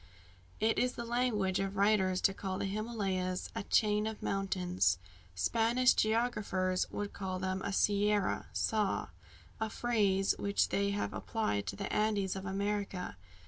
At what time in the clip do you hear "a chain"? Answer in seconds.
3.53-4.07